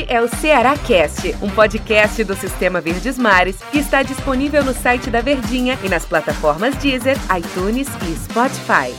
Este 0.00 0.12
é 0.14 0.22
o 0.22 0.28
Ceará 0.28 0.78
Cast, 0.78 1.34
um 1.42 1.50
podcast 1.50 2.24
do 2.24 2.34
Sistema 2.34 2.80
Verdes 2.80 3.18
Mares 3.18 3.60
que 3.70 3.78
está 3.78 4.02
disponível 4.02 4.64
no 4.64 4.72
site 4.72 5.10
da 5.10 5.20
Verdinha 5.20 5.78
e 5.84 5.90
nas 5.90 6.06
plataformas 6.06 6.74
Deezer, 6.76 7.16
iTunes 7.36 7.86
e 8.08 8.16
Spotify. 8.16 8.94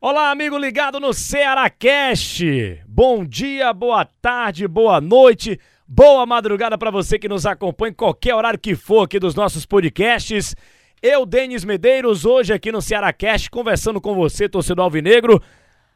Olá, 0.00 0.30
amigo 0.30 0.56
ligado 0.56 0.98
no 0.98 1.12
Ceará 1.12 1.68
Cast. 1.68 2.80
Bom 2.88 3.22
dia, 3.22 3.70
boa 3.74 4.06
tarde, 4.22 4.66
boa 4.66 4.98
noite, 4.98 5.60
boa 5.86 6.24
madrugada 6.24 6.78
para 6.78 6.90
você 6.90 7.18
que 7.18 7.28
nos 7.28 7.44
acompanha 7.44 7.90
em 7.90 7.94
qualquer 7.94 8.34
horário 8.34 8.58
que 8.58 8.74
for 8.74 9.02
aqui 9.02 9.18
dos 9.18 9.34
nossos 9.34 9.66
podcasts. 9.66 10.54
Eu, 11.02 11.26
Denis 11.26 11.66
Medeiros, 11.66 12.24
hoje 12.24 12.54
aqui 12.54 12.72
no 12.72 12.80
Ceará 12.80 13.12
Cast, 13.12 13.50
conversando 13.50 14.00
com 14.00 14.14
você, 14.14 14.48
torcedor 14.48 14.84
alvinegro, 14.84 15.42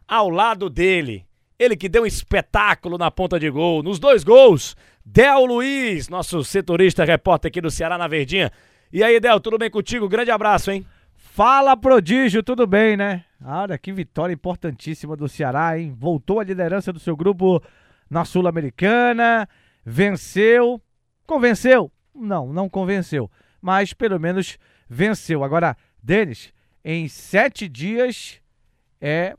ao 0.09 0.31
lado 0.31 0.71
dele. 0.71 1.27
Ele 1.59 1.77
que 1.77 1.89
deu 1.89 2.05
um 2.05 2.07
espetáculo 2.07 2.97
na 2.97 3.11
ponta 3.11 3.39
de 3.39 3.51
gol, 3.51 3.83
nos 3.83 3.99
dois 3.99 4.25
gols. 4.25 4.75
Del 5.05 5.45
Luiz, 5.45 6.09
nosso 6.09 6.43
setorista 6.43 7.05
repórter 7.05 7.49
aqui 7.49 7.61
do 7.61 7.71
Ceará 7.71 7.99
na 7.99 8.09
Verdinha. 8.09 8.51
E 8.93 9.05
aí, 9.05 9.21
Del, 9.21 9.41
tudo 9.41 9.59
bem 9.59 9.71
contigo? 9.71 10.09
Grande 10.09 10.31
abraço, 10.31 10.71
hein? 10.71 10.87
Fala, 11.15 11.77
prodígio, 11.77 12.43
tudo 12.43 12.67
bem, 12.67 12.97
né? 12.97 13.25
Olha 13.45 13.79
que 13.79 13.93
vitória 13.93 14.33
importantíssima 14.33 15.17
do 15.17 15.29
Ceará, 15.29 15.79
hein? 15.79 15.95
Voltou 15.97 16.41
à 16.41 16.45
liderança 16.45 16.93
do 16.93 16.99
seu 16.99 17.17
grupo 17.17 17.63
na 18.09 18.25
Sul-Americana, 18.25 19.49
venceu. 19.85 20.81
Convenceu? 21.27 21.93
Não, 22.15 22.53
não 22.53 22.69
convenceu. 22.69 23.31
Mas 23.61 23.93
pelo 23.93 24.19
menos 24.19 24.59
venceu. 24.89 25.45
Agora, 25.45 25.77
Denis, 26.03 26.53
em 26.85 27.09
sete 27.09 27.69
dias 27.69 28.41
é 29.01 29.37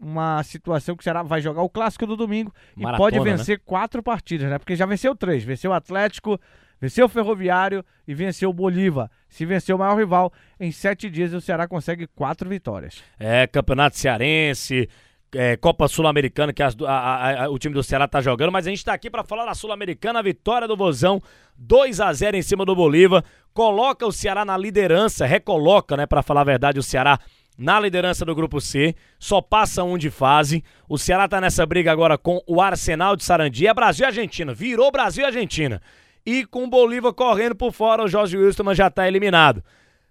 uma 0.00 0.42
situação 0.42 0.94
que 0.94 1.00
o 1.00 1.04
Ceará 1.04 1.22
vai 1.22 1.40
jogar 1.40 1.62
o 1.62 1.68
clássico 1.68 2.06
do 2.06 2.16
domingo 2.16 2.52
Maratona, 2.76 2.96
e 2.96 2.98
pode 2.98 3.30
vencer 3.30 3.58
né? 3.58 3.62
quatro 3.64 4.02
partidas, 4.02 4.48
né? 4.48 4.58
Porque 4.58 4.76
já 4.76 4.86
venceu 4.86 5.14
três: 5.16 5.42
venceu 5.42 5.72
o 5.72 5.74
Atlético, 5.74 6.40
venceu 6.80 7.06
o 7.06 7.08
Ferroviário 7.08 7.84
e 8.06 8.14
venceu 8.14 8.50
o 8.50 8.52
Bolívar. 8.52 9.10
Se 9.28 9.44
vencer 9.44 9.74
o 9.74 9.78
maior 9.78 9.96
rival, 9.96 10.32
em 10.58 10.70
sete 10.70 11.10
dias 11.10 11.32
o 11.32 11.40
Ceará 11.40 11.66
consegue 11.66 12.06
quatro 12.06 12.48
vitórias. 12.48 13.02
É, 13.18 13.46
Campeonato 13.46 13.96
Cearense. 13.98 14.88
É, 15.34 15.58
Copa 15.58 15.86
Sul-Americana 15.88 16.54
que 16.54 16.62
as, 16.62 16.74
a, 16.86 17.44
a, 17.44 17.50
o 17.50 17.58
time 17.58 17.74
do 17.74 17.82
Ceará 17.82 18.08
tá 18.08 18.18
jogando, 18.18 18.50
mas 18.50 18.66
a 18.66 18.70
gente 18.70 18.82
tá 18.82 18.94
aqui 18.94 19.10
para 19.10 19.22
falar 19.22 19.44
da 19.44 19.52
Sul-Americana, 19.52 20.20
a 20.20 20.22
vitória 20.22 20.66
do 20.66 20.74
Vozão, 20.74 21.20
2 21.54 22.00
a 22.00 22.10
0 22.10 22.38
em 22.38 22.40
cima 22.40 22.64
do 22.64 22.74
Bolívar, 22.74 23.22
coloca 23.52 24.06
o 24.06 24.12
Ceará 24.12 24.42
na 24.42 24.56
liderança, 24.56 25.26
recoloca, 25.26 25.98
né, 25.98 26.06
para 26.06 26.22
falar 26.22 26.40
a 26.40 26.44
verdade, 26.44 26.78
o 26.78 26.82
Ceará 26.82 27.18
na 27.58 27.80
liderança 27.80 28.24
do 28.24 28.34
grupo 28.36 28.60
C, 28.60 28.94
só 29.18 29.42
passa 29.42 29.82
um 29.82 29.98
de 29.98 30.10
fase. 30.10 30.62
O 30.88 30.96
Ceará 30.96 31.26
tá 31.26 31.40
nessa 31.40 31.66
briga 31.66 31.90
agora 31.90 32.16
com 32.16 32.40
o 32.46 32.60
Arsenal 32.60 33.16
de 33.16 33.24
Sarandi, 33.24 33.66
é 33.66 33.74
Brasil 33.74 34.04
e 34.04 34.06
Argentina, 34.06 34.54
virou 34.54 34.92
Brasil 34.92 35.24
e 35.24 35.26
Argentina. 35.26 35.82
E 36.24 36.44
com 36.44 36.64
o 36.64 36.70
Bolívar 36.70 37.12
correndo 37.12 37.56
por 37.56 37.72
fora, 37.72 38.04
o 38.04 38.08
Jorge 38.08 38.36
Wilson 38.36 38.72
já 38.74 38.88
tá 38.88 39.08
eliminado. 39.08 39.64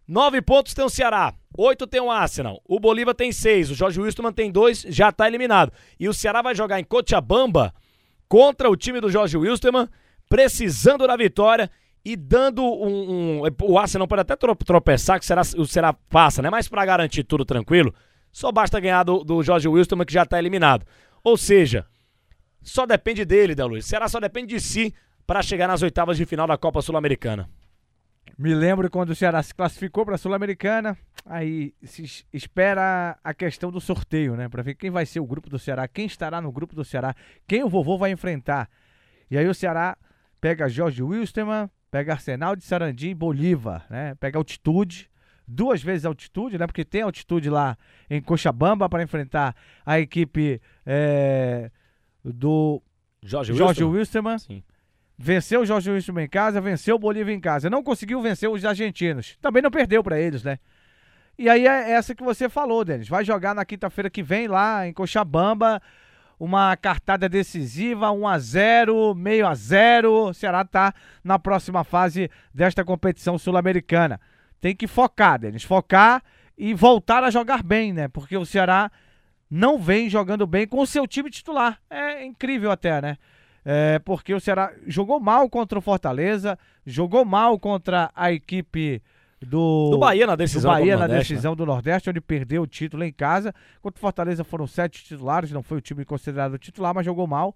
Nove 0.05 0.41
pontos 0.41 0.73
tem 0.73 0.83
o 0.83 0.89
Ceará, 0.89 1.33
oito 1.57 1.87
tem 1.87 2.01
o 2.01 2.11
Arsenal, 2.11 2.61
o 2.65 2.79
Bolívar 2.79 3.13
tem 3.13 3.31
seis, 3.31 3.69
o 3.69 3.75
Jorge 3.75 3.99
Wilson 3.99 4.31
tem 4.31 4.51
dois, 4.51 4.85
já 4.89 5.11
tá 5.11 5.27
eliminado. 5.27 5.71
E 5.99 6.09
o 6.09 6.13
Ceará 6.13 6.41
vai 6.41 6.55
jogar 6.55 6.79
em 6.79 6.83
Cochabamba 6.83 7.73
contra 8.27 8.69
o 8.69 8.75
time 8.75 8.99
do 8.99 9.09
Jorge 9.09 9.37
Wilson, 9.37 9.87
precisando 10.29 11.07
da 11.07 11.15
vitória 11.15 11.69
e 12.07 12.15
dando 12.15 12.63
um, 12.63 13.41
um, 13.41 13.47
O 13.63 13.77
Arsenal 13.77 14.07
pode 14.07 14.21
até 14.21 14.33
tropeçar, 14.37 15.19
que 15.19 15.25
será, 15.25 15.41
o 15.57 15.65
Ceará 15.65 15.91
passa, 15.91 16.41
né? 16.41 16.49
Mas 16.49 16.69
para 16.69 16.85
garantir 16.85 17.25
tudo 17.25 17.43
tranquilo, 17.43 17.93
só 18.31 18.49
basta 18.49 18.79
ganhar 18.79 19.03
do, 19.03 19.25
do 19.25 19.43
Jorge 19.43 19.67
Wilson, 19.67 20.05
que 20.05 20.13
já 20.13 20.25
tá 20.25 20.39
eliminado. 20.39 20.85
Ou 21.21 21.35
seja, 21.35 21.85
só 22.61 22.85
depende 22.85 23.25
dele, 23.25 23.53
Del 23.53 23.67
Luiz. 23.67 23.85
Ceará 23.85 24.07
só 24.07 24.21
depende 24.21 24.55
de 24.55 24.61
si 24.61 24.93
para 25.25 25.41
chegar 25.41 25.67
nas 25.67 25.81
oitavas 25.81 26.15
de 26.15 26.25
final 26.25 26.47
da 26.47 26.57
Copa 26.57 26.81
Sul-Americana. 26.81 27.49
Me 28.37 28.55
lembro 28.55 28.89
quando 28.89 29.09
o 29.09 29.15
Ceará 29.15 29.43
se 29.43 29.53
classificou 29.53 30.05
para 30.05 30.15
a 30.15 30.17
Sul-Americana, 30.17 30.97
aí 31.25 31.73
se 31.83 32.25
espera 32.31 33.19
a 33.21 33.33
questão 33.33 33.69
do 33.69 33.81
sorteio, 33.81 34.37
né? 34.37 34.47
Para 34.47 34.63
ver 34.63 34.75
quem 34.75 34.89
vai 34.89 35.05
ser 35.05 35.19
o 35.19 35.25
grupo 35.25 35.49
do 35.49 35.59
Ceará, 35.59 35.89
quem 35.89 36.05
estará 36.05 36.39
no 36.39 36.53
grupo 36.53 36.73
do 36.73 36.85
Ceará, 36.85 37.13
quem 37.45 37.65
o 37.65 37.69
vovô 37.69 37.97
vai 37.97 38.11
enfrentar. 38.11 38.69
E 39.29 39.37
aí 39.37 39.45
o 39.45 39.53
Ceará 39.53 39.97
pega 40.39 40.69
Jorge 40.69 41.03
Wilstermann, 41.03 41.69
pega 41.89 42.13
Arsenal 42.13 42.55
de 42.55 42.63
Sarandi 42.63 43.09
e 43.09 43.15
Bolívar, 43.15 43.85
né? 43.89 44.15
Pega 44.15 44.37
altitude, 44.37 45.09
duas 45.47 45.81
vezes 45.81 46.05
altitude, 46.05 46.57
né? 46.57 46.67
Porque 46.67 46.83
tem 46.83 47.01
altitude 47.01 47.49
lá 47.49 47.77
em 48.09 48.21
Cochabamba 48.21 48.89
para 48.89 49.03
enfrentar 49.03 49.55
a 49.85 49.99
equipe 49.99 50.61
é, 50.85 51.71
do 52.23 52.81
Jorge, 53.23 53.53
Jorge 53.53 53.83
Wilstermann. 53.83 54.33
Wilstermann. 54.33 54.39
Sim. 54.39 54.63
Venceu 55.17 55.61
o 55.61 55.65
Jorge 55.65 55.89
Wilson 55.89 56.19
em 56.19 56.29
casa, 56.29 56.61
venceu 56.61 56.95
o 56.95 56.99
Bolívia 56.99 57.33
em 57.33 57.39
casa. 57.39 57.69
Não 57.69 57.81
conseguiu 57.81 58.21
vencer 58.21 58.49
os 58.49 58.63
argentinos. 58.63 59.35
Também 59.41 59.63
não 59.63 59.71
perdeu 59.71 60.03
para 60.03 60.19
eles, 60.19 60.43
né? 60.43 60.59
E 61.39 61.49
aí 61.49 61.67
é 61.67 61.91
essa 61.91 62.13
que 62.13 62.23
você 62.23 62.47
falou, 62.47 62.85
Denis. 62.85 63.07
Vai 63.07 63.25
jogar 63.25 63.55
na 63.55 63.65
quinta-feira 63.65 64.09
que 64.09 64.21
vem 64.21 64.47
lá 64.47 64.87
em 64.87 64.93
Cochabamba. 64.93 65.81
Uma 66.39 66.75
cartada 66.77 67.27
decisiva, 67.27 68.11
1 68.11 68.27
a 68.27 68.39
0 68.39 69.15
meio 69.15 69.47
a 69.47 69.55
0 69.55 70.29
O 70.29 70.33
Ceará 70.33 70.63
tá 70.63 70.93
na 71.23 71.39
próxima 71.39 71.83
fase 71.83 72.29
desta 72.53 72.85
competição 72.85 73.37
sul-americana. 73.37 74.19
Tem 74.61 74.75
que 74.75 74.87
focar, 74.87 75.39
Denis. 75.39 75.63
Focar 75.63 76.23
e 76.57 76.73
voltar 76.73 77.23
a 77.23 77.31
jogar 77.31 77.63
bem, 77.63 77.91
né? 77.93 78.07
Porque 78.07 78.37
o 78.37 78.45
Ceará 78.45 78.91
não 79.49 79.79
vem 79.79 80.09
jogando 80.09 80.45
bem 80.45 80.67
com 80.67 80.79
o 80.79 80.87
seu 80.87 81.07
time 81.07 81.29
titular. 81.29 81.79
É 81.89 82.25
incrível 82.25 82.71
até, 82.71 83.01
né? 83.01 83.17
é, 83.69 83.99
porque 83.99 84.33
o 84.33 84.39
Ceará 84.39 84.71
jogou 84.85 85.19
mal 85.19 85.49
contra 85.49 85.77
o 85.77 85.81
Fortaleza, 85.81 86.57
jogou 86.85 87.25
mal 87.25 87.59
contra 87.59 88.09
a 88.15 88.31
equipe 88.31 89.03
do, 89.41 89.91
do 89.91 89.97
Bahia 89.97 90.25
na 90.25 90.35
decisão 90.35 90.71
do, 90.71 90.73
Bahia 90.73 90.95
do 90.95 90.99
na 90.99 91.07
Nordeste, 91.07 91.33
decisão 91.33 91.51
né? 91.51 91.55
do 91.55 91.65
Nordeste, 91.65 92.09
onde 92.09 92.21
perdeu 92.21 92.63
o 92.63 92.67
título 92.67 93.03
em 93.03 93.11
casa. 93.11 93.53
Contra 93.81 93.97
o 93.97 94.01
Fortaleza 94.01 94.43
foram 94.43 94.65
sete 94.65 95.03
titulares, 95.03 95.51
não 95.51 95.61
foi 95.61 95.77
o 95.77 95.81
time 95.81 96.03
considerado 96.03 96.57
titular, 96.57 96.93
mas 96.93 97.05
jogou 97.05 97.27
mal. 97.27 97.55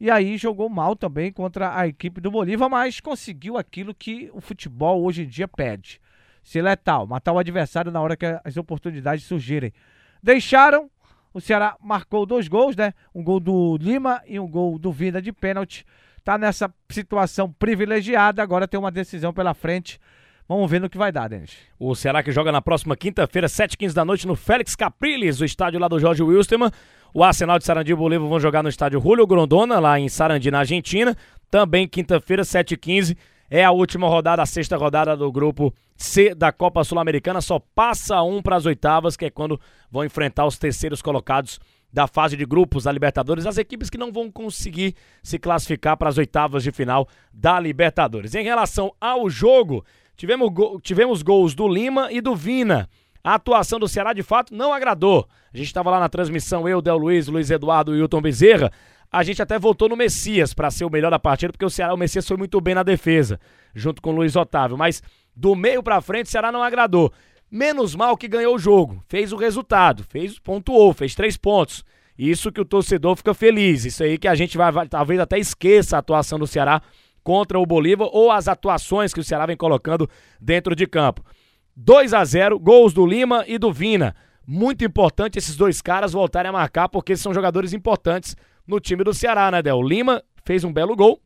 E 0.00 0.10
aí 0.10 0.36
jogou 0.36 0.68
mal 0.68 0.96
também 0.96 1.32
contra 1.32 1.76
a 1.76 1.86
equipe 1.86 2.20
do 2.20 2.30
Bolívar, 2.30 2.68
mas 2.68 3.00
conseguiu 3.00 3.56
aquilo 3.56 3.94
que 3.94 4.30
o 4.32 4.40
futebol 4.40 5.04
hoje 5.04 5.22
em 5.22 5.28
dia 5.28 5.46
pede. 5.46 6.00
Ser 6.42 6.62
letal, 6.62 7.06
matar 7.06 7.32
o 7.32 7.38
adversário 7.38 7.92
na 7.92 8.00
hora 8.00 8.16
que 8.16 8.26
as 8.44 8.56
oportunidades 8.56 9.24
surgirem. 9.24 9.72
Deixaram 10.22 10.90
o 11.34 11.40
Ceará 11.40 11.76
marcou 11.80 12.26
dois 12.26 12.46
gols, 12.46 12.76
né? 12.76 12.92
Um 13.14 13.24
gol 13.24 13.40
do 13.40 13.76
Lima 13.80 14.20
e 14.26 14.38
um 14.38 14.46
gol 14.46 14.78
do 14.78 14.92
Vida 14.92 15.20
de 15.20 15.32
pênalti. 15.32 15.86
Tá 16.22 16.36
nessa 16.36 16.72
situação 16.90 17.50
privilegiada, 17.50 18.42
agora 18.42 18.68
tem 18.68 18.78
uma 18.78 18.90
decisão 18.90 19.32
pela 19.32 19.54
frente. 19.54 19.98
Vamos 20.52 20.70
ver 20.70 20.82
no 20.82 20.90
que 20.90 20.98
vai 20.98 21.10
dar, 21.10 21.28
Denis. 21.28 21.56
O 21.78 21.94
Ceará 21.94 22.22
que 22.22 22.30
joga 22.30 22.52
na 22.52 22.60
próxima 22.60 22.94
quinta-feira, 22.94 23.48
7h15 23.48 23.94
da 23.94 24.04
noite, 24.04 24.26
no 24.26 24.36
Félix 24.36 24.76
Capriles, 24.76 25.40
o 25.40 25.46
estádio 25.46 25.80
lá 25.80 25.88
do 25.88 25.98
Jorge 25.98 26.22
Wilstermann. 26.22 26.70
O 27.14 27.24
Arsenal 27.24 27.58
de 27.58 27.64
Sarandi 27.64 27.92
e 27.92 27.94
Bolívar 27.94 28.28
vão 28.28 28.38
jogar 28.38 28.62
no 28.62 28.68
estádio 28.68 29.00
Julio 29.00 29.26
Grondona, 29.26 29.80
lá 29.80 29.98
em 29.98 30.10
Sarandi, 30.10 30.50
na 30.50 30.58
Argentina. 30.58 31.16
Também 31.50 31.88
quinta-feira, 31.88 32.42
7h15. 32.42 33.16
É 33.48 33.64
a 33.64 33.70
última 33.70 34.06
rodada, 34.08 34.42
a 34.42 34.46
sexta 34.46 34.76
rodada 34.76 35.16
do 35.16 35.32
grupo 35.32 35.74
C 35.96 36.34
da 36.34 36.52
Copa 36.52 36.84
Sul-Americana. 36.84 37.40
Só 37.40 37.58
passa 37.58 38.22
um 38.22 38.42
para 38.42 38.56
as 38.56 38.66
oitavas, 38.66 39.16
que 39.16 39.24
é 39.24 39.30
quando 39.30 39.58
vão 39.90 40.04
enfrentar 40.04 40.44
os 40.44 40.58
terceiros 40.58 41.00
colocados 41.00 41.58
da 41.90 42.06
fase 42.06 42.36
de 42.36 42.44
grupos 42.44 42.84
da 42.84 42.92
Libertadores, 42.92 43.46
as 43.46 43.58
equipes 43.58 43.90
que 43.90 43.98
não 43.98 44.12
vão 44.12 44.30
conseguir 44.30 44.94
se 45.22 45.38
classificar 45.38 45.96
para 45.96 46.08
as 46.08 46.16
oitavas 46.16 46.62
de 46.62 46.72
final 46.72 47.08
da 47.32 47.60
Libertadores. 47.60 48.34
Em 48.34 48.42
relação 48.42 48.94
ao 48.98 49.28
jogo, 49.28 49.84
tivemos, 50.16 50.48
go 50.50 50.80
tivemos 50.80 51.22
gols 51.22 51.54
do 51.54 51.68
Lima 51.68 52.12
e 52.12 52.20
do 52.20 52.34
Vina. 52.34 52.88
A 53.24 53.34
atuação 53.34 53.78
do 53.78 53.88
Ceará 53.88 54.12
de 54.12 54.22
fato 54.22 54.54
não 54.54 54.72
agradou. 54.72 55.28
A 55.52 55.56
gente 55.56 55.66
estava 55.66 55.90
lá 55.90 56.00
na 56.00 56.08
transmissão, 56.08 56.68
eu, 56.68 56.82
Del 56.82 56.96
Luiz, 56.96 57.28
Luiz 57.28 57.50
Eduardo 57.50 57.94
e 57.94 57.98
Hilton 57.98 58.20
Bezerra 58.20 58.72
a 59.12 59.22
gente 59.22 59.42
até 59.42 59.58
voltou 59.58 59.90
no 59.90 59.96
Messias 59.96 60.54
para 60.54 60.70
ser 60.70 60.86
o 60.86 60.90
melhor 60.90 61.10
da 61.10 61.18
partida, 61.18 61.52
porque 61.52 61.66
o 61.66 61.70
Ceará, 61.70 61.92
o 61.92 61.98
Messias 61.98 62.26
foi 62.26 62.38
muito 62.38 62.58
bem 62.62 62.74
na 62.74 62.82
defesa, 62.82 63.38
junto 63.74 64.00
com 64.00 64.10
o 64.10 64.16
Luiz 64.16 64.34
Otávio, 64.34 64.78
mas 64.78 65.02
do 65.36 65.54
meio 65.54 65.82
para 65.82 66.00
frente 66.00 66.26
o 66.26 66.30
Ceará 66.30 66.50
não 66.50 66.62
agradou. 66.62 67.12
Menos 67.50 67.94
mal 67.94 68.16
que 68.16 68.26
ganhou 68.26 68.54
o 68.54 68.58
jogo, 68.58 69.04
fez 69.06 69.30
o 69.30 69.36
resultado, 69.36 70.02
fez 70.08 70.38
pontuou, 70.38 70.94
fez 70.94 71.14
três 71.14 71.36
pontos. 71.36 71.84
Isso 72.16 72.50
que 72.50 72.60
o 72.60 72.64
torcedor 72.64 73.14
fica 73.16 73.34
feliz, 73.34 73.84
isso 73.84 74.02
aí 74.02 74.16
que 74.16 74.28
a 74.28 74.34
gente 74.34 74.56
vai, 74.56 74.72
vai 74.72 74.88
talvez 74.88 75.20
até 75.20 75.38
esqueça 75.38 75.96
a 75.96 75.98
atuação 75.98 76.38
do 76.38 76.46
Ceará 76.46 76.80
contra 77.22 77.58
o 77.58 77.66
Bolívar 77.66 78.08
ou 78.12 78.30
as 78.30 78.48
atuações 78.48 79.12
que 79.12 79.20
o 79.20 79.24
Ceará 79.24 79.46
vem 79.46 79.56
colocando 79.56 80.08
dentro 80.40 80.74
de 80.74 80.86
campo. 80.86 81.24
2 81.76 82.12
a 82.12 82.24
0, 82.24 82.58
gols 82.58 82.92
do 82.92 83.06
Lima 83.06 83.44
e 83.46 83.58
do 83.58 83.72
Vina. 83.72 84.14
Muito 84.46 84.84
importante 84.84 85.38
esses 85.38 85.56
dois 85.56 85.80
caras 85.80 86.12
voltarem 86.12 86.50
a 86.50 86.52
marcar 86.52 86.88
porque 86.88 87.16
são 87.16 87.32
jogadores 87.32 87.72
importantes 87.72 88.36
no 88.66 88.80
time 88.80 89.04
do 89.04 89.14
Ceará, 89.14 89.50
né, 89.50 89.62
Del? 89.62 89.82
Lima 89.82 90.22
fez 90.44 90.64
um 90.64 90.72
belo 90.72 90.96
gol. 90.96 91.20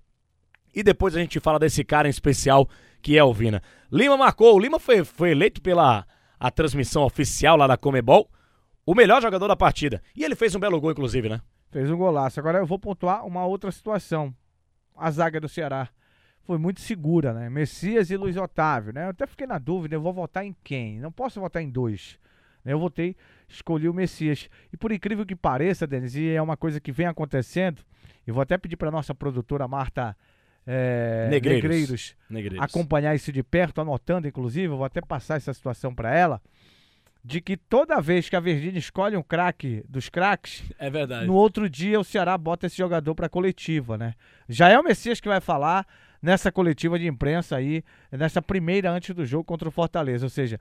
E 0.75 0.83
depois 0.83 1.17
a 1.17 1.19
gente 1.19 1.41
fala 1.41 1.59
desse 1.59 1.83
cara 1.83 2.07
em 2.07 2.11
especial 2.11 2.69
que 3.01 3.17
é 3.17 3.25
o 3.25 3.33
Vina. 3.33 3.63
Lima 3.91 4.17
marcou. 4.17 4.55
O 4.55 4.59
Lima 4.59 4.79
foi, 4.79 5.05
foi 5.05 5.31
eleito 5.31 5.63
pela 5.63 6.07
a 6.39 6.51
transmissão 6.51 7.03
oficial 7.03 7.57
lá 7.57 7.67
da 7.67 7.79
Comebol 7.79 8.29
o 8.87 8.95
melhor 8.95 9.21
jogador 9.21 9.49
da 9.49 9.57
partida. 9.57 10.01
E 10.15 10.23
ele 10.23 10.37
fez 10.37 10.55
um 10.55 10.61
belo 10.61 10.81
gol, 10.81 10.93
inclusive, 10.93 11.29
né? 11.29 11.41
Fez 11.71 11.91
um 11.91 11.97
golaço. 11.97 12.39
Agora 12.39 12.59
eu 12.59 12.67
vou 12.67 12.79
pontuar 12.79 13.27
uma 13.27 13.45
outra 13.45 13.73
situação. 13.73 14.33
A 14.97 15.11
zaga 15.11 15.41
do 15.41 15.49
Ceará 15.49 15.89
foi 16.45 16.59
muito 16.59 16.81
segura, 16.81 17.33
né? 17.33 17.51
Messias 17.51 18.11
e 18.11 18.17
Luiz 18.17 18.37
Otávio, 18.37 18.93
né? 18.93 19.05
Eu 19.05 19.11
até 19.11 19.27
fiquei 19.27 19.47
na 19.47 19.59
dúvida, 19.59 19.97
eu 19.97 20.01
vou 20.01 20.13
votar 20.13 20.45
em 20.45 20.55
quem? 20.63 21.01
Não 21.01 21.11
posso 21.11 21.41
votar 21.41 21.63
em 21.63 21.69
dois. 21.69 22.19
Né? 22.65 22.73
Eu 22.73 22.79
votei, 22.79 23.17
escolhi 23.49 23.89
o 23.89 23.95
Messias. 23.95 24.49
E 24.73 24.77
por 24.77 24.93
incrível 24.93 25.27
que 25.27 25.35
pareça, 25.35 25.87
Denis, 25.87 26.15
e 26.15 26.29
é 26.29 26.41
uma 26.41 26.57
coisa 26.57 26.81
que 26.81 26.93
vem 26.93 27.07
acontecendo, 27.07 27.83
eu 28.27 28.35
vou 28.35 28.43
até 28.43 28.57
pedir 28.57 28.77
para 28.77 28.91
nossa 28.91 29.15
produtora 29.15 29.67
Marta 29.67 30.17
é, 30.67 31.29
Negreiros. 31.31 31.63
Negreiros, 31.63 32.17
Negreiros. 32.29 32.61
acompanhar 32.61 33.15
isso 33.15 33.33
de 33.33 33.43
perto, 33.43 33.81
anotando, 33.81 34.27
inclusive, 34.27 34.67
eu 34.67 34.77
vou 34.77 34.85
até 34.85 35.01
passar 35.01 35.37
essa 35.37 35.55
situação 35.55 35.95
para 35.95 36.15
ela, 36.15 36.43
de 37.27 37.41
que 37.41 37.57
toda 37.57 38.01
vez 38.01 38.29
que 38.29 38.37
a 38.37 38.41
Virgínia 38.41 38.79
escolhe 38.79 39.17
um 39.17 39.23
craque 39.23 39.83
dos 39.89 40.09
craques, 40.09 40.63
É 40.79 40.89
verdade. 40.89 41.27
no 41.27 41.35
outro 41.35 41.69
dia 41.69 41.99
o 41.99 42.05
Ceará 42.05 42.39
bota 42.39 42.67
esse 42.67 42.77
jogador 42.77 43.17
para 43.17 43.29
coletiva, 43.29 43.99
né? 43.99 44.15
Já 44.49 44.69
é 44.69 44.79
o 44.79 44.85
Messias 44.85 45.19
que 45.21 45.27
vai 45.27 45.41
falar 45.41 45.85
nessa 46.23 46.53
coletiva 46.53 46.97
de 47.01 47.07
imprensa 47.09 47.57
aí, 47.57 47.83
nessa 48.13 48.41
primeira 48.41 48.93
antes 48.93 49.13
do 49.13 49.27
jogo 49.27 49.43
contra 49.43 49.69
o 49.69 49.73
Fortaleza, 49.73 50.25
ou 50.25 50.31
seja, 50.31 50.61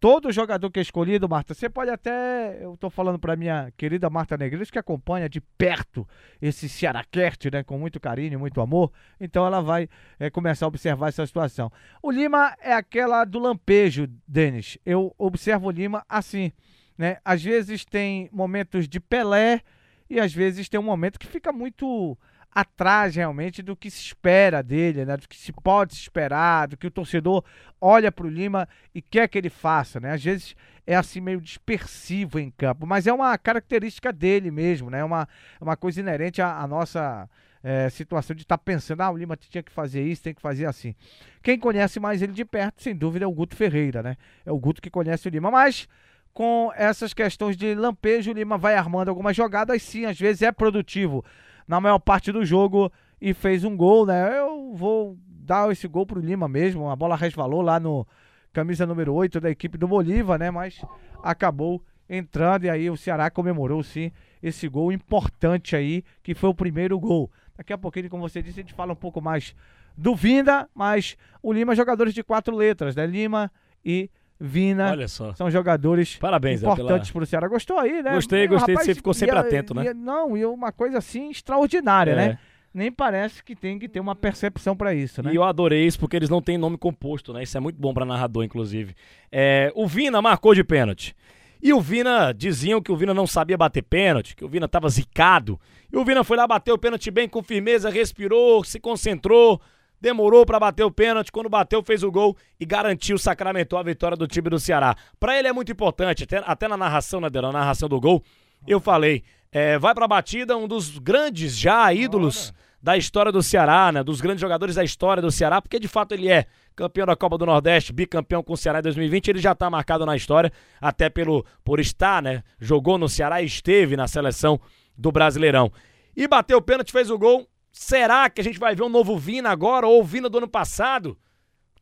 todo 0.00 0.32
jogador 0.32 0.70
que 0.70 0.78
é 0.78 0.82
escolhido, 0.82 1.28
Marta, 1.28 1.52
você 1.52 1.68
pode 1.68 1.90
até, 1.90 2.58
eu 2.64 2.74
tô 2.76 2.88
falando 2.88 3.18
para 3.18 3.36
minha 3.36 3.70
querida 3.76 4.08
Marta 4.08 4.36
Negreiros 4.36 4.70
que 4.70 4.78
acompanha 4.78 5.28
de 5.28 5.42
perto 5.42 6.08
esse 6.40 6.68
Cearacast, 6.70 7.50
né, 7.52 7.62
com 7.62 7.78
muito 7.78 8.00
carinho, 8.00 8.40
muito 8.40 8.60
amor, 8.62 8.90
então 9.20 9.46
ela 9.46 9.60
vai 9.60 9.88
é, 10.18 10.30
começar 10.30 10.64
a 10.64 10.68
observar 10.68 11.08
essa 11.08 11.26
situação. 11.26 11.70
O 12.02 12.10
Lima 12.10 12.56
é 12.60 12.72
aquela 12.72 13.24
do 13.26 13.38
lampejo, 13.38 14.08
Denis. 14.26 14.78
Eu 14.86 15.14
observo 15.18 15.68
o 15.68 15.70
Lima 15.70 16.02
assim, 16.08 16.50
né? 16.96 17.18
Às 17.22 17.44
vezes 17.44 17.84
tem 17.84 18.30
momentos 18.32 18.88
de 18.88 18.98
Pelé 18.98 19.60
e 20.08 20.18
às 20.18 20.32
vezes 20.32 20.68
tem 20.68 20.80
um 20.80 20.82
momento 20.82 21.18
que 21.18 21.26
fica 21.26 21.52
muito 21.52 22.16
atrás 22.52 23.14
realmente 23.14 23.62
do 23.62 23.76
que 23.76 23.90
se 23.90 24.00
espera 24.00 24.62
dele, 24.62 25.04
né? 25.04 25.16
Do 25.16 25.28
que 25.28 25.36
se 25.36 25.52
pode 25.52 25.94
esperar, 25.94 26.68
do 26.68 26.76
que 26.76 26.86
o 26.86 26.90
torcedor 26.90 27.44
olha 27.80 28.10
para 28.10 28.26
o 28.26 28.30
Lima 28.30 28.68
e 28.94 29.00
quer 29.00 29.28
que 29.28 29.38
ele 29.38 29.50
faça, 29.50 30.00
né? 30.00 30.12
Às 30.12 30.24
vezes 30.24 30.56
é 30.86 30.96
assim 30.96 31.20
meio 31.20 31.40
dispersivo 31.40 32.38
em 32.38 32.50
campo, 32.50 32.86
mas 32.86 33.06
é 33.06 33.12
uma 33.12 33.36
característica 33.38 34.12
dele 34.12 34.50
mesmo, 34.50 34.90
né? 34.90 35.00
É 35.00 35.04
uma, 35.04 35.28
uma 35.60 35.76
coisa 35.76 36.00
inerente 36.00 36.42
à, 36.42 36.58
à 36.58 36.66
nossa 36.66 37.28
é, 37.62 37.88
situação 37.88 38.34
de 38.34 38.42
estar 38.42 38.58
pensando, 38.58 39.02
ah, 39.02 39.10
o 39.10 39.16
Lima 39.16 39.36
tinha 39.36 39.62
que 39.62 39.70
fazer 39.70 40.02
isso, 40.02 40.22
tem 40.22 40.34
que 40.34 40.42
fazer 40.42 40.66
assim. 40.66 40.94
Quem 41.42 41.58
conhece 41.58 42.00
mais 42.00 42.20
ele 42.20 42.32
de 42.32 42.44
perto, 42.44 42.82
sem 42.82 42.96
dúvida, 42.96 43.24
é 43.24 43.28
o 43.28 43.32
Guto 43.32 43.54
Ferreira, 43.54 44.02
né? 44.02 44.16
É 44.44 44.50
o 44.50 44.58
Guto 44.58 44.82
que 44.82 44.90
conhece 44.90 45.28
o 45.28 45.30
Lima, 45.30 45.50
mas 45.50 45.86
com 46.32 46.72
essas 46.74 47.12
questões 47.14 47.56
de 47.56 47.74
lampejo, 47.74 48.30
o 48.30 48.34
Lima 48.34 48.58
vai 48.58 48.74
armando 48.74 49.08
algumas 49.08 49.36
jogadas, 49.36 49.82
sim, 49.82 50.04
às 50.04 50.18
vezes 50.18 50.42
é 50.42 50.50
produtivo 50.50 51.24
na 51.70 51.80
maior 51.80 52.00
parte 52.00 52.32
do 52.32 52.44
jogo 52.44 52.90
e 53.20 53.32
fez 53.32 53.62
um 53.62 53.76
gol, 53.76 54.04
né? 54.04 54.36
Eu 54.40 54.74
vou 54.74 55.16
dar 55.24 55.70
esse 55.70 55.86
gol 55.86 56.04
pro 56.04 56.18
Lima 56.18 56.48
mesmo, 56.48 56.90
a 56.90 56.96
bola 56.96 57.14
resvalou 57.14 57.62
lá 57.62 57.78
no 57.78 58.04
camisa 58.52 58.84
número 58.84 59.14
8 59.14 59.40
da 59.40 59.48
equipe 59.48 59.78
do 59.78 59.86
Bolívar, 59.86 60.36
né? 60.36 60.50
Mas 60.50 60.84
acabou 61.22 61.80
entrando 62.08 62.64
e 62.64 62.70
aí 62.70 62.90
o 62.90 62.96
Ceará 62.96 63.30
comemorou 63.30 63.84
sim 63.84 64.10
esse 64.42 64.66
gol 64.66 64.90
importante 64.90 65.76
aí, 65.76 66.02
que 66.24 66.34
foi 66.34 66.50
o 66.50 66.54
primeiro 66.54 66.98
gol. 66.98 67.30
Daqui 67.56 67.72
a 67.72 67.78
pouquinho, 67.78 68.10
como 68.10 68.28
você 68.28 68.42
disse, 68.42 68.58
a 68.58 68.62
gente 68.64 68.74
fala 68.74 68.92
um 68.92 68.96
pouco 68.96 69.20
mais 69.20 69.54
do 69.96 70.12
Vinda, 70.12 70.68
mas 70.74 71.16
o 71.40 71.52
Lima, 71.52 71.76
jogadores 71.76 72.12
de 72.12 72.24
quatro 72.24 72.56
letras, 72.56 72.96
né? 72.96 73.06
Lima 73.06 73.48
e 73.84 74.10
Vina. 74.40 74.90
Olha 74.90 75.06
só. 75.06 75.34
São 75.34 75.50
jogadores 75.50 76.16
Parabéns, 76.16 76.62
importantes 76.62 77.10
pela... 77.10 77.20
pro 77.20 77.26
Ceará. 77.26 77.46
Gostou 77.48 77.78
aí, 77.78 78.02
né? 78.02 78.14
Gostei, 78.14 78.46
gostei. 78.46 78.74
Rapaz, 78.74 78.86
você 78.86 78.94
ficou 78.94 79.12
sempre 79.12 79.36
e 79.36 79.38
a- 79.38 79.40
atento, 79.42 79.74
né? 79.74 79.84
e 79.84 79.88
a- 79.88 79.94
não, 79.94 80.36
e 80.36 80.44
uma 80.46 80.72
coisa 80.72 80.98
assim 80.98 81.30
extraordinária, 81.30 82.12
É. 82.12 82.14
né? 82.16 82.38
Nem 82.72 82.90
parece 82.92 83.42
que 83.42 83.56
tem 83.56 83.78
que 83.80 83.88
ter 83.88 83.98
uma 83.98 84.14
percepção 84.14 84.76
pra 84.76 84.94
isso, 84.94 85.20
né? 85.22 85.32
E 85.32 85.36
eu 85.36 85.42
adorei 85.42 85.84
isso 85.84 85.98
porque 85.98 86.14
eles 86.16 86.30
não 86.30 86.40
têm 86.40 86.56
nome 86.56 86.78
composto, 86.78 87.32
né? 87.32 87.42
Isso 87.42 87.56
é 87.56 87.60
muito 87.60 87.76
bom 87.80 87.92
pra 87.92 88.04
narrador, 88.06 88.44
inclusive. 88.44 88.94
É, 89.30 89.72
o 89.74 89.88
Vina 89.88 90.22
marcou 90.22 90.54
de 90.54 90.62
pênalti. 90.62 91.14
E 91.60 91.72
o 91.74 91.80
Vina, 91.80 92.32
diziam 92.32 92.80
que 92.80 92.90
o 92.92 92.96
Vina 92.96 93.12
não 93.12 93.26
sabia 93.26 93.58
bater 93.58 93.82
pênalti, 93.82 94.34
que 94.36 94.44
o 94.44 94.48
Vina 94.48 94.68
tava 94.68 94.88
zicado. 94.88 95.60
E 95.92 95.96
o 95.98 96.04
Vina 96.04 96.22
foi 96.24 96.36
lá, 96.36 96.46
bateu 96.46 96.76
o 96.76 96.78
pênalti 96.78 97.10
bem 97.10 97.28
com 97.28 97.42
firmeza, 97.42 97.90
respirou, 97.90 98.62
se 98.64 98.78
concentrou, 98.78 99.60
demorou 100.00 100.46
pra 100.46 100.58
bater 100.58 100.84
o 100.84 100.90
pênalti. 100.90 101.30
Quando 101.30 101.48
bateu, 101.48 101.82
fez 101.82 102.02
o 102.02 102.10
gol 102.10 102.36
e 102.58 102.64
garantiu, 102.64 103.18
sacramentou 103.18 103.78
a 103.78 103.82
vitória 103.82 104.16
do 104.16 104.26
time 104.26 104.48
do 104.48 104.58
Ceará. 104.58 104.96
Pra 105.18 105.38
ele 105.38 105.48
é 105.48 105.52
muito 105.52 105.70
importante, 105.70 106.24
até, 106.24 106.38
até 106.38 106.68
na 106.68 106.76
narração, 106.76 107.20
né, 107.20 107.28
na 107.32 107.52
narração 107.52 107.88
do 107.88 108.00
gol, 108.00 108.22
eu 108.66 108.80
falei, 108.80 109.22
é, 109.52 109.78
vai 109.78 109.94
pra 109.94 110.06
batida 110.06 110.56
um 110.56 110.66
dos 110.66 110.98
grandes 110.98 111.56
já 111.56 111.92
ídolos 111.92 112.52
da 112.82 112.96
história 112.96 113.30
do 113.30 113.42
Ceará, 113.42 113.92
né? 113.92 114.02
Dos 114.02 114.20
grandes 114.20 114.40
jogadores 114.40 114.74
da 114.76 114.84
história 114.84 115.22
do 115.22 115.30
Ceará, 115.30 115.60
porque 115.60 115.78
de 115.78 115.88
fato 115.88 116.12
ele 116.12 116.28
é 116.28 116.46
campeão 116.74 117.06
da 117.06 117.14
Copa 117.14 117.36
do 117.36 117.44
Nordeste, 117.44 117.92
bicampeão 117.92 118.42
com 118.42 118.54
o 118.54 118.56
Ceará 118.56 118.78
em 118.78 118.82
2020, 118.82 119.28
ele 119.28 119.38
já 119.38 119.54
tá 119.54 119.68
marcado 119.68 120.06
na 120.06 120.16
história, 120.16 120.50
até 120.80 121.10
pelo 121.10 121.44
por 121.62 121.78
estar, 121.78 122.22
né? 122.22 122.42
Jogou 122.58 122.96
no 122.96 123.08
Ceará 123.08 123.42
e 123.42 123.46
esteve 123.46 123.96
na 123.96 124.08
seleção 124.08 124.58
do 124.96 125.12
Brasileirão. 125.12 125.70
E 126.16 126.26
bateu 126.26 126.58
o 126.58 126.62
pênalti, 126.62 126.92
fez 126.92 127.10
o 127.10 127.18
gol. 127.18 127.46
Será 127.72 128.28
que 128.28 128.40
a 128.40 128.44
gente 128.44 128.58
vai 128.58 128.74
ver 128.74 128.82
um 128.82 128.88
novo 128.88 129.16
Vina 129.18 129.50
agora 129.50 129.86
ou 129.86 130.00
o 130.00 130.04
Vina 130.04 130.28
do 130.28 130.38
ano 130.38 130.48
passado? 130.48 131.16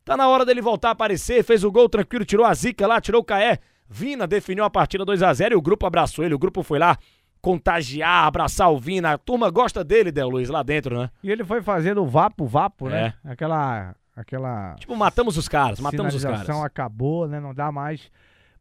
Tá 0.05 0.15
na 0.15 0.27
hora 0.27 0.45
dele 0.45 0.61
voltar 0.61 0.89
a 0.89 0.91
aparecer, 0.91 1.43
fez 1.43 1.63
o 1.63 1.71
gol 1.71 1.89
tranquilo, 1.89 2.25
tirou 2.25 2.45
a 2.45 2.53
zica 2.53 2.87
lá, 2.87 2.99
tirou 3.01 3.21
o 3.21 3.25
Caé. 3.25 3.59
Vina 3.89 4.27
definiu 4.27 4.63
a 4.63 4.69
partida 4.69 5.03
2 5.03 5.23
a 5.23 5.33
0 5.33 5.53
e 5.53 5.57
o 5.57 5.61
grupo 5.61 5.85
abraçou 5.85 6.23
ele, 6.23 6.33
o 6.33 6.39
grupo 6.39 6.61
foi 6.61 6.77
lá 6.77 6.97
contagiar, 7.41 8.25
abraçar 8.25 8.71
o 8.71 8.79
Vina. 8.79 9.13
A 9.13 9.17
turma 9.17 9.49
gosta 9.49 9.83
dele, 9.83 10.11
Del 10.11 10.29
Luiz, 10.29 10.49
lá 10.49 10.63
dentro, 10.63 10.97
né? 10.97 11.09
E 11.23 11.31
ele 11.31 11.43
foi 11.43 11.61
fazendo 11.61 12.03
o 12.03 12.07
vapo, 12.07 12.45
vapo, 12.45 12.89
né? 12.89 13.13
Aquela. 13.23 13.95
Aquela. 14.15 14.75
Tipo, 14.75 14.95
matamos 14.95 15.37
os 15.37 15.47
caras, 15.47 15.79
matamos 15.79 16.13
os 16.13 16.23
caras. 16.23 16.49
acabou, 16.49 17.27
né? 17.27 17.39
Não 17.39 17.53
dá 17.53 17.71
mais 17.71 18.11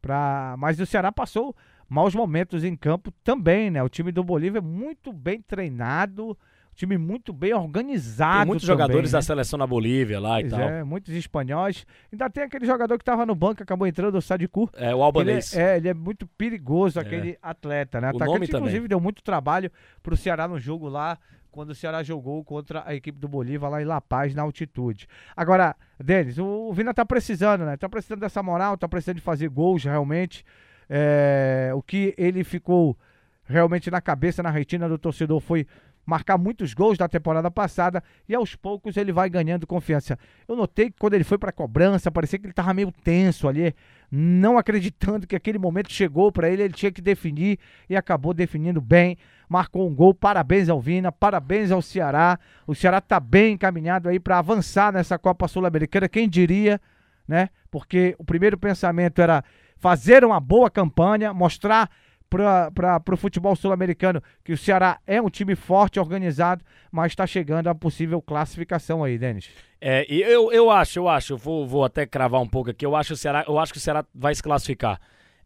pra. 0.01 0.55
Mas 0.57 0.79
o 0.79 0.87
Ceará 0.87 1.11
passou 1.11 1.55
maus 1.89 2.15
momentos 2.15 2.63
em 2.63 2.77
campo 2.77 3.11
também, 3.25 3.71
né? 3.71 3.83
O 3.83 3.89
time 3.89 4.13
do 4.13 4.23
Bolívia 4.23 4.59
é 4.59 4.63
muito 4.63 5.13
bem 5.13 5.41
treinado, 5.41 6.39
time 6.79 6.97
muito 6.97 7.33
bem 7.33 7.53
organizado. 7.53 8.39
Tem 8.39 8.47
muitos 8.47 8.67
também, 8.67 8.81
jogadores 8.83 9.13
né? 9.13 9.19
da 9.19 9.23
seleção 9.23 9.59
na 9.59 9.67
Bolívia 9.67 10.21
lá 10.21 10.41
e 10.41 10.45
Pois 10.45 10.53
tal. 10.53 10.61
é, 10.69 10.85
muitos 10.85 11.13
espanhóis. 11.15 11.85
Ainda 12.13 12.31
tem 12.31 12.45
aquele 12.45 12.65
jogador 12.65 12.97
que 12.97 13.03
estava 13.03 13.27
no 13.27 13.35
banco, 13.35 13.63
acabou 13.63 13.87
entrando, 13.87 14.17
o 14.17 14.23
Sadiku. 14.23 14.71
É, 14.75 14.95
o 14.95 14.99
Ele 14.99 15.03
Albanês. 15.03 15.57
é, 15.57 15.75
é, 15.75 15.77
ele 15.77 15.89
é 15.89 15.95
muito 15.95 16.27
perigoso, 16.27 16.99
É. 16.99 17.03
aquele 17.03 17.37
atleta, 17.43 18.01
né? 18.01 18.07
O 18.07 18.11
Atacante, 18.11 18.27
nome 18.33 18.47
também. 18.47 18.61
inclusive, 18.69 18.89
deu 18.89 19.01
muito 19.01 19.23
trabalho 19.23 19.71
pro 20.03 20.17
Ceará 20.17 20.47
no 20.47 20.59
jogo 20.59 20.89
lá, 20.89 21.19
quando 21.51 21.71
o 21.71 21.75
Ceará 21.75 22.03
jogou 22.05 22.45
contra 22.45 22.85
a 22.87 22.95
equipe 22.95 23.19
do 23.19 23.27
Bolívar 23.29 23.71
lá 23.71 23.83
em 23.83 23.85
La 23.85 24.01
Paz, 24.01 24.35
na 24.35 24.43
altitude. 24.43 25.09
Agora, 25.37 25.75
Denis, 25.99 26.39
o, 26.39 26.45
o 26.47 26.73
Vina 26.73 26.95
tá 26.95 27.05
precisando, 27.05 27.65
né? 27.65 27.77
Tá 27.77 27.89
precisando 27.89 28.21
dessa 28.21 28.43
moral, 28.43 28.77
tá 28.77 28.87
precisando 28.87 29.17
de 29.17 29.23
fazer 29.23 29.49
gols, 29.49 29.83
realmente. 29.83 30.45
É, 30.89 31.71
o 31.75 31.83
que 31.83 32.15
ele 32.17 32.45
ficou 32.45 32.97
realmente 33.45 33.91
na 33.91 34.01
cabeça, 34.01 34.43
na 34.43 34.51
retina 34.51 34.89
do 34.89 34.99
torcedor 34.99 35.41
foi 35.41 35.67
marcar 36.09 36.39
muitos 36.39 36.73
gols 36.73 36.97
da 36.97 37.07
temporada 37.07 37.51
passada 37.51 38.03
e 38.27 38.35
aos 38.35 38.57
poucos 38.57 38.97
ele 38.97 39.13
vai 39.13 39.29
ganhando 39.29 39.67
confiança. 39.67 40.19
Eu 40.49 40.57
notei 40.57 40.91
que 40.91 40.97
quando 40.99 41.13
ele 41.13 41.23
foi 41.23 41.37
para 41.37 41.53
cobrança, 41.53 42.11
parecia 42.11 42.39
que 42.39 42.47
ele 42.47 42.55
tava 42.55 42.73
meio 42.73 42.91
tenso 42.91 43.47
ali, 43.47 43.75
não 44.11 44.57
acreditando 44.57 45.27
que 45.27 45.37
aquele 45.37 45.59
momento 45.59 45.93
chegou 45.93 46.33
para 46.33 46.49
ele, 46.49 46.63
ele 46.63 46.73
tinha 46.73 46.91
que 46.91 47.03
definir 47.03 47.59
e 47.91 47.95
acabou 47.95 48.33
definindo 48.33 48.81
bem. 48.81 49.19
Marcou 49.51 49.87
um 49.87 49.95
gol, 49.95 50.15
parabéns 50.15 50.71
ao 50.71 50.81
Vina, 50.81 51.13
parabéns 51.13 51.71
ao 51.71 51.83
Ceará. 51.83 52.39
O 52.67 52.75
Ceará 52.75 53.03
tá 53.03 53.21
bem 53.21 53.53
encaminhado 53.53 54.09
aí 54.09 54.19
para 54.19 54.39
avançar 54.39 54.91
nessa 54.91 55.19
Copa 55.19 55.47
Sul-Americana, 55.47 56.09
quem 56.09 56.27
diria, 56.27 56.81
né? 57.27 57.51
Porque 57.71 58.17
o 58.19 58.25
primeiro 58.25 58.57
pensamento 58.57 59.21
era 59.21 59.45
fazer 59.77 60.25
uma 60.25 60.41
boa 60.41 60.71
campanha, 60.71 61.35
mostrar 61.35 61.91
para 62.29 63.03
o 63.13 63.17
futebol 63.17 63.57
sul-americano 63.57 64.23
que 64.45 64.53
o 64.53 64.59
Ceará 64.59 64.99
é 65.07 65.21
um 65.21 65.31
time 65.31 65.55
forte, 65.55 65.99
organizado, 65.99 66.65
mas 66.91 67.13
está 67.13 67.27
chegando 67.27 67.69
a 67.69 67.75
possível 67.75 68.21
classificação 68.21 69.03
aí, 69.03 69.19
Denis. 69.19 69.49
É, 69.81 70.07
e 70.13 70.21
eu, 70.23 70.53
eu 70.53 70.71
acho, 70.71 70.99
eu 70.99 71.09
acho, 71.09 71.35
eu 71.35 71.39
vou, 71.39 71.67
vou 71.67 71.85
até 71.85 72.05
cravar 72.05 72.41
um 72.41 72.49
pouco 72.49 72.71
aqui, 72.71 72.85
eu 72.85 72.97
acho, 72.97 73.15
o 73.15 73.17
Ceará, 73.17 73.45
eu 73.47 73.59
acho 73.59 73.73
que 73.73 73.79
o 73.79 73.83
Ceará 73.83 74.05
vai 74.15 74.35
se 74.35 74.43
classificar. 74.43 75.01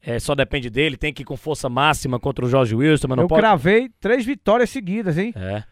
É, 0.05 0.19
só 0.19 0.35
depende 0.35 0.69
dele, 0.69 0.97
tem 0.97 1.13
que 1.13 1.23
ir 1.23 1.25
com 1.25 1.37
força 1.37 1.69
máxima 1.69 2.19
contra 2.19 2.45
o 2.45 2.49
Jorge 2.49 2.75
Wilson, 2.75 3.07
mas 3.09 3.17
não 3.17 3.25
Eu 3.25 3.29
pode... 3.29 3.41
cravei 3.41 3.89
três 4.01 4.27
vitórias 4.27 4.69
seguidas, 4.71 5.17
hein? 5.17 5.33
É, 5.37 5.63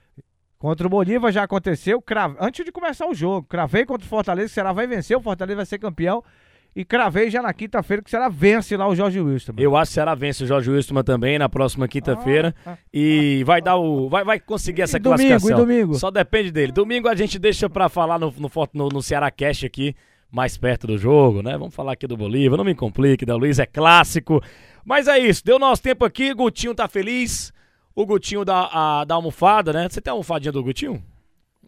Contra 0.60 0.86
o 0.86 0.90
Bolívar 0.90 1.32
já 1.32 1.42
aconteceu, 1.42 2.02
crave... 2.02 2.36
antes 2.38 2.62
de 2.62 2.70
começar 2.70 3.08
o 3.08 3.14
jogo. 3.14 3.46
Cravei 3.48 3.86
contra 3.86 4.04
o 4.04 4.08
Fortaleza, 4.08 4.48
o 4.48 4.50
Ceará 4.50 4.74
vai 4.74 4.86
vencer, 4.86 5.16
o 5.16 5.20
Fortaleza 5.22 5.56
vai 5.56 5.64
ser 5.64 5.78
campeão. 5.78 6.22
E 6.74 6.84
cravei 6.84 7.30
já 7.30 7.42
na 7.42 7.52
quinta-feira 7.52 8.00
que 8.02 8.08
o 8.08 8.10
Ceará 8.10 8.28
vence 8.28 8.76
lá 8.76 8.86
o 8.86 8.94
Jorge 8.94 9.20
Wilson. 9.20 9.52
eu 9.58 9.76
acho 9.76 9.88
que 9.90 9.92
o 9.92 9.94
Ceará 9.94 10.14
vence 10.14 10.44
o 10.44 10.46
Jorge 10.46 10.70
Wilson 10.70 11.02
também 11.02 11.36
na 11.38 11.48
próxima 11.48 11.88
quinta-feira 11.88 12.54
Ah, 12.64 12.72
ah, 12.72 12.78
e 12.94 13.42
vai 13.44 13.60
dar 13.60 13.76
o... 13.76 14.08
vai, 14.08 14.22
vai 14.24 14.38
conseguir 14.38 14.82
essa 14.82 14.98
domingo, 14.98 15.16
classificação. 15.18 15.50
e 15.50 15.54
domingo? 15.60 15.94
Só 15.96 16.10
depende 16.12 16.52
dele. 16.52 16.70
Domingo 16.70 17.08
a 17.08 17.14
gente 17.16 17.38
deixa 17.40 17.68
pra 17.68 17.88
falar 17.88 18.18
no, 18.20 18.32
no, 18.38 18.50
no, 18.72 18.88
no 18.88 19.02
Ceará 19.02 19.30
Cash 19.32 19.64
aqui, 19.64 19.96
mais 20.30 20.56
perto 20.56 20.86
do 20.86 20.96
jogo, 20.96 21.42
né? 21.42 21.58
Vamos 21.58 21.74
falar 21.74 21.92
aqui 21.92 22.06
do 22.06 22.16
Bolívar, 22.16 22.56
não 22.56 22.64
me 22.64 22.74
complique, 22.74 23.26
da 23.26 23.34
Luiz, 23.34 23.58
é 23.58 23.66
clássico. 23.66 24.40
Mas 24.84 25.08
é 25.08 25.18
isso, 25.18 25.44
deu 25.44 25.58
nosso 25.58 25.82
tempo 25.82 26.04
aqui, 26.04 26.32
Gutinho 26.32 26.74
tá 26.74 26.86
feliz. 26.86 27.52
O 27.96 28.06
Gutinho 28.06 28.44
da, 28.44 28.70
a, 28.72 29.04
da 29.04 29.16
almofada, 29.16 29.72
né? 29.72 29.88
Você 29.90 30.00
tem 30.00 30.10
a 30.10 30.14
almofadinha 30.14 30.52
do 30.52 30.62
Gutinho? 30.62 31.02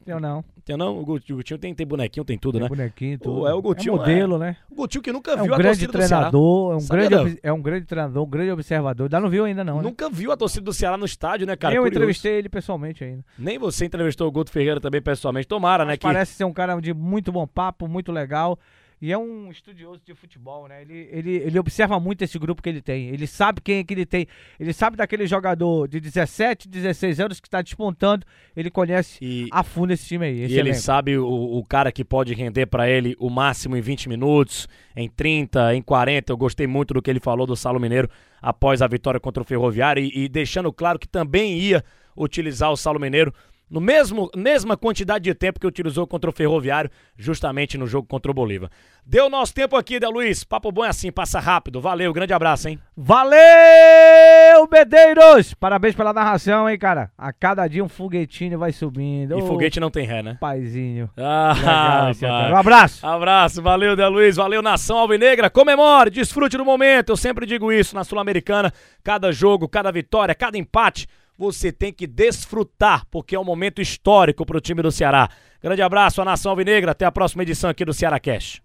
Eu 0.07 0.19
não. 0.21 0.45
Tem 0.65 0.77
não? 0.77 0.99
O 0.99 1.05
Gutinho, 1.05 1.59
tem, 1.59 1.75
tem 1.75 1.87
bonequinho, 1.87 2.25
tem 2.25 2.39
tudo, 2.39 2.53
Tem 2.53 2.63
né? 2.63 2.69
bonequinho, 2.69 3.19
tudo. 3.19 3.41
O- 3.41 3.49
é 3.49 3.55
o 3.55 3.61
Gutinho, 3.61 3.97
modelo, 3.97 4.39
né? 4.39 4.57
O 4.71 4.75
Gutinho 4.77 5.03
que 5.03 5.13
nunca 5.13 5.33
É 5.33 5.41
um 5.41 5.45
viu 5.45 5.55
a 5.55 5.59
grande 5.59 5.87
torcida 5.87 5.93
do 5.93 6.09
Ceará. 6.09 6.31
treinador, 6.31 6.73
é 6.73 6.77
um 6.77 6.87
grande, 6.87 7.15
obs- 7.17 7.39
é 7.43 7.53
um 7.53 7.63
grande 7.63 7.87
treinador, 7.87 8.23
um 8.25 8.31
grande 8.31 8.51
observador. 8.53 9.05
Ainda 9.07 9.21
não 9.21 9.29
viu 9.31 9.45
ainda 9.45 9.65
não, 9.65 9.77
né? 9.79 9.83
Nunca 9.83 10.09
viu 10.09 10.31
a 10.31 10.37
torcida 10.37 10.65
do 10.65 10.73
Ceará 10.73 10.97
no 10.97 11.05
estádio, 11.05 11.47
né, 11.47 11.57
cara? 11.57 11.75
eu 11.75 11.83
Curioso. 11.83 11.97
entrevistei 11.99 12.35
ele 12.35 12.49
pessoalmente 12.49 13.03
ainda. 13.03 13.25
Nem 13.39 13.59
você 13.59 13.85
entrevistou 13.87 14.29
o 14.29 14.31
Guto 14.31 14.51
Ferreira 14.53 14.81
também 14.81 15.03
pessoalmente. 15.03 15.49
Tomara, 15.49 15.85
né? 15.85 15.97
Que... 15.97 16.03
Parece 16.03 16.35
ser 16.35 16.45
um 16.45 16.53
cara 16.53 16.79
de 16.81 16.95
muito 16.95 17.33
bom 17.33 17.47
papo, 17.47 17.89
muito 17.89 18.13
legal. 18.13 18.59
E 19.03 19.11
é 19.11 19.19
um 19.19 19.51
estudioso 19.51 20.01
de 20.07 20.15
futebol, 20.15 20.69
né? 20.69 20.81
Ele, 20.83 21.09
ele, 21.11 21.35
ele 21.39 21.59
observa 21.59 21.99
muito 21.99 22.23
esse 22.23 22.39
grupo 22.39 22.63
que 22.63 22.69
ele 22.69 22.81
tem. 22.81 23.09
Ele 23.09 23.27
sabe 23.27 23.61
quem 23.61 23.79
é 23.79 23.85
que 23.85 23.93
ele 23.93 24.07
tem. 24.07 24.29
Ele 24.61 24.73
sabe 24.73 24.97
daquele 24.97 25.27
jogador 25.27 25.89
de 25.89 25.99
17, 25.99 26.69
16 26.69 27.19
anos 27.19 27.41
que 27.41 27.49
está 27.49 27.61
despontando. 27.61 28.25
Ele 28.55 28.71
conhece 28.71 29.19
E, 29.21 29.49
a 29.51 29.65
fundo 29.65 29.93
esse 29.93 30.07
time 30.07 30.27
aí. 30.27 30.43
Esse 30.43 30.55
e 30.55 30.57
ele 30.57 30.69
elenco. 30.69 30.85
sabe 30.85 31.19
o, 31.19 31.27
o 31.27 31.65
cara 31.65 31.91
que 31.91 32.05
pode 32.05 32.33
render 32.33 32.67
pra 32.67 32.89
ele 32.89 33.17
o 33.19 33.29
máximo 33.29 33.77
em 33.77 33.81
20 33.81 34.09
minutos, 34.09 34.69
em 34.95 35.09
30, 35.09 35.75
em 35.75 35.83
40. 35.83 36.33
Eu 36.33 36.37
gostei 36.37 36.69
muito 36.69 36.95
do 36.95 37.03
que 37.03 37.11
ele 37.11 37.19
falou 37.19 37.45
do 37.45 37.57
Salo 37.57 37.81
Mineiro 37.81 38.09
após 38.41 38.81
a 38.83 38.87
vitória 38.87 39.19
contra 39.19 39.43
o 39.43 39.47
Ferroviário 39.47 40.01
e, 40.01 40.27
e 40.27 40.29
deixando 40.29 40.73
claro 40.73 40.97
que 40.97 41.09
também 41.09 41.59
ia 41.59 41.83
utilizar 42.17 42.71
o 42.71 42.77
Salo 42.77 43.01
Mineiro 43.01 43.35
no 43.73 43.81
mesmo 43.81 44.31
mesma 44.37 44.77
quantidade 44.77 45.25
de 45.25 45.35
tempo 45.35 45.59
que 45.59 45.67
utilizou 45.67 46.07
contra 46.07 46.29
o 46.29 46.33
Ferroviário, 46.33 46.91
justamente 47.17 47.79
no 47.79 47.87
jogo 47.87 48.07
contra 48.07 48.31
o 48.31 48.35
Bolívar. 48.35 48.69
Deu 49.05 49.31
nosso 49.31 49.55
tempo 49.55 49.77
aqui, 49.77 49.99
Del 49.99 50.11
Luiz. 50.11 50.45
Papo 50.45 50.71
bom 50.71 50.85
é 50.85 50.89
assim, 50.89 51.11
passa 51.11 51.41
rápido. 51.41 51.81
Valeu, 51.81 52.13
grande 52.13 52.35
abraço, 52.35 52.69
hein? 52.69 52.79
Valeu, 52.95 54.69
Medeiros! 54.71 55.55
Parabéns 55.55 55.95
pela 55.95 56.13
narração, 56.13 56.69
hein, 56.69 56.79
cara? 56.79 57.11
A 57.17 57.33
cada 57.33 57.67
dia 57.67 57.83
um 57.83 57.89
foguetinho 57.89 58.59
vai 58.59 58.73
subindo. 58.73 59.39
E 59.39 59.43
Ô, 59.43 59.47
foguete 59.47 59.81
não 59.81 59.91
tem 59.91 60.07
ré, 60.07 60.23
né? 60.23 60.37
Paizinho. 60.39 61.09
Ah, 61.17 62.11
Legal. 62.15 62.53
Um 62.53 62.57
abraço. 62.57 63.07
Abraço, 63.07 63.63
valeu, 63.63 63.97
Del 63.97 64.11
Luiz, 64.11 64.37
valeu, 64.37 64.61
Nação 64.61 64.99
Alvinegra. 64.99 65.49
Comemore, 65.49 66.11
desfrute 66.11 66.59
do 66.59 66.65
momento. 66.65 67.09
Eu 67.09 67.17
sempre 67.17 67.47
digo 67.47 67.73
isso 67.73 67.95
na 67.95 68.05
Sul-Americana. 68.05 68.71
Cada 69.03 69.33
jogo, 69.33 69.67
cada 69.67 69.91
vitória, 69.91 70.35
cada 70.35 70.59
empate, 70.59 71.09
você 71.43 71.73
tem 71.73 71.93
que 71.93 72.07
desfrutar, 72.07 73.05
porque 73.11 73.35
é 73.35 73.41
um 73.41 73.43
momento 73.43 73.83
histórico 73.83 74.47
pro 74.47 74.61
time 74.61 74.81
do 74.81 74.93
Ceará. 74.93 75.29
Grande 75.61 75.83
abraço, 75.83 76.23
a 76.23 76.25
Nação 76.25 76.51
Alvinegra. 76.51 76.93
Até 76.93 77.05
a 77.05 77.11
próxima 77.11 77.43
edição 77.43 77.69
aqui 77.69 77.85
do 77.85 77.93
Ceará 77.93 78.21
Cash. 78.21 78.63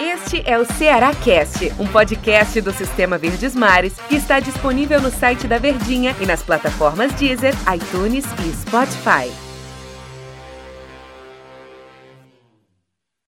Este 0.00 0.42
é 0.46 0.58
o 0.58 0.64
Ceará 0.64 1.14
Cast, 1.14 1.70
um 1.78 1.86
podcast 1.86 2.58
do 2.62 2.72
Sistema 2.72 3.18
Verdes 3.18 3.54
Mares 3.54 3.98
que 4.08 4.14
está 4.14 4.40
disponível 4.40 5.02
no 5.02 5.10
site 5.10 5.46
da 5.46 5.58
Verdinha 5.58 6.16
e 6.18 6.24
nas 6.24 6.42
plataformas 6.42 7.12
Deezer, 7.12 7.54
iTunes 7.74 8.24
e 8.24 8.52
Spotify. 8.54 9.47